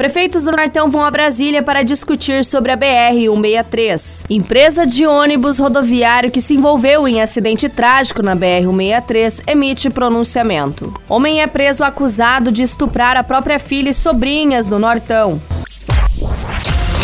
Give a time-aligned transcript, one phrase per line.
[0.00, 4.24] Prefeitos do Nortão vão a Brasília para discutir sobre a BR-163.
[4.30, 10.94] Empresa de ônibus rodoviário que se envolveu em acidente trágico na BR-163 emite pronunciamento.
[11.06, 15.38] Homem é preso acusado de estuprar a própria filha e sobrinhas no Nortão.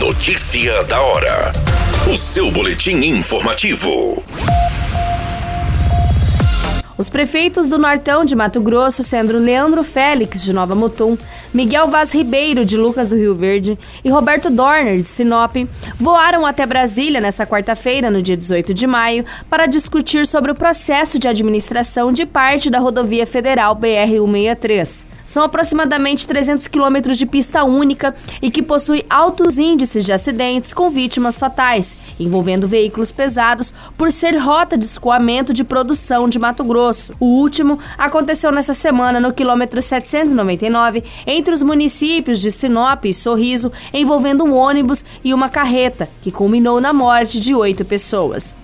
[0.00, 1.52] Notícia da hora.
[2.10, 4.24] O seu boletim informativo.
[6.98, 11.16] Os prefeitos do Nortão de Mato Grosso, sendo Leandro Félix, de Nova Mutum,
[11.54, 15.54] Miguel Vaz Ribeiro, de Lucas do Rio Verde, e Roberto Dorner, de Sinop,
[15.94, 21.20] voaram até Brasília nesta quarta-feira, no dia 18 de maio, para discutir sobre o processo
[21.20, 25.06] de administração de parte da rodovia federal BR-163.
[25.28, 30.88] São aproximadamente 300 quilômetros de pista única e que possui altos índices de acidentes com
[30.88, 37.14] vítimas fatais, envolvendo veículos pesados, por ser rota de escoamento de produção de Mato Grosso.
[37.20, 43.70] O último aconteceu nessa semana no quilômetro 799, entre os municípios de Sinop e Sorriso,
[43.92, 48.56] envolvendo um ônibus e uma carreta, que culminou na morte de oito pessoas.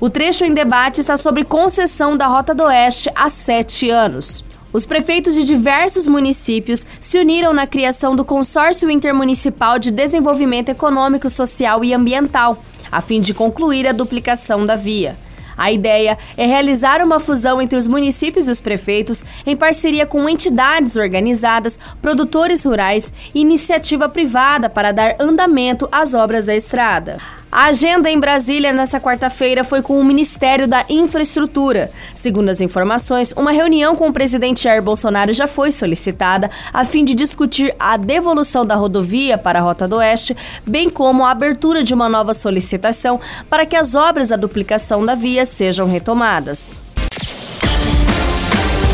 [0.00, 4.42] O trecho em debate está sobre concessão da Rota do Oeste há sete anos.
[4.70, 11.30] Os prefeitos de diversos municípios se uniram na criação do Consórcio Intermunicipal de Desenvolvimento Econômico,
[11.30, 15.16] Social e Ambiental, a fim de concluir a duplicação da via.
[15.56, 20.28] A ideia é realizar uma fusão entre os municípios e os prefeitos em parceria com
[20.28, 27.16] entidades organizadas, produtores rurais e iniciativa privada para dar andamento às obras da estrada.
[27.50, 31.90] A agenda em Brasília nesta quarta-feira foi com o Ministério da Infraestrutura.
[32.14, 37.04] Segundo as informações, uma reunião com o presidente Jair Bolsonaro já foi solicitada a fim
[37.04, 41.82] de discutir a devolução da rodovia para a Rota do Oeste, bem como a abertura
[41.82, 46.78] de uma nova solicitação para que as obras da duplicação da via sejam retomadas.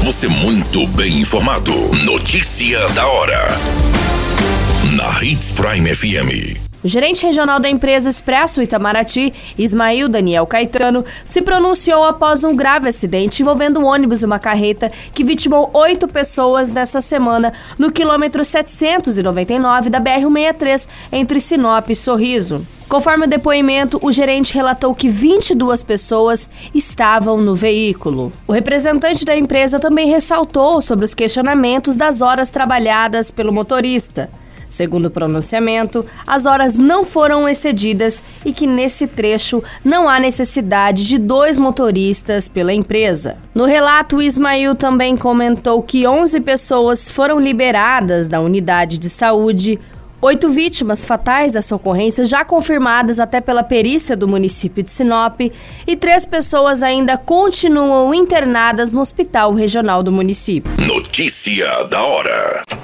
[0.04, 1.72] Você muito bem informado.
[2.04, 3.48] Notícia da hora.
[4.97, 6.73] Na Hits Prime FM.
[6.84, 12.90] O gerente regional da empresa Expresso Itamaraty, Ismail Daniel Caetano, se pronunciou após um grave
[12.90, 18.44] acidente envolvendo um ônibus e uma carreta que vitimou oito pessoas nesta semana no quilômetro
[18.44, 22.66] 799 da BR-163 entre Sinop e Sorriso.
[22.86, 28.30] Conforme o depoimento, o gerente relatou que 22 pessoas estavam no veículo.
[28.46, 34.28] O representante da empresa também ressaltou sobre os questionamentos das horas trabalhadas pelo motorista.
[34.74, 41.06] Segundo o pronunciamento, as horas não foram excedidas e que nesse trecho não há necessidade
[41.06, 43.36] de dois motoristas pela empresa.
[43.54, 49.78] No relato, Ismail também comentou que 11 pessoas foram liberadas da unidade de saúde.
[50.20, 55.38] Oito vítimas fatais dessa ocorrência já confirmadas até pela perícia do município de Sinop
[55.86, 60.72] e três pessoas ainda continuam internadas no hospital regional do município.
[60.84, 62.83] Notícia da hora.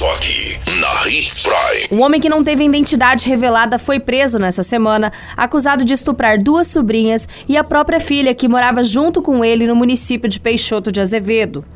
[0.00, 1.88] Só aqui, na Hits Prime.
[1.92, 6.68] Um homem que não teve identidade revelada foi preso nessa semana, acusado de estuprar duas
[6.68, 11.02] sobrinhas e a própria filha que morava junto com ele no município de Peixoto de
[11.02, 11.66] Azevedo.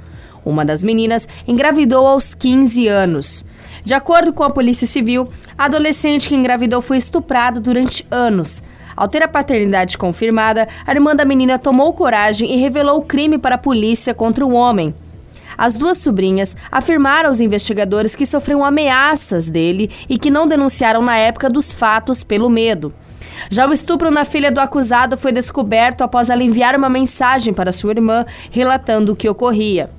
[0.42, 3.44] Uma das meninas engravidou aos 15 anos.
[3.84, 8.62] De acordo com a Polícia Civil, a adolescente que engravidou foi estuprada durante anos.
[8.96, 13.36] Ao ter a paternidade confirmada, a irmã da menina tomou coragem e revelou o crime
[13.36, 14.94] para a polícia contra o homem.
[15.56, 21.16] As duas sobrinhas afirmaram aos investigadores que sofreram ameaças dele e que não denunciaram na
[21.16, 22.92] época dos fatos pelo medo.
[23.50, 27.72] Já o estupro na filha do acusado foi descoberto após ela enviar uma mensagem para
[27.72, 29.90] sua irmã relatando o que ocorria.